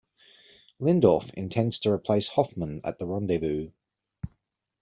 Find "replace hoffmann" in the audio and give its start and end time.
1.91-2.81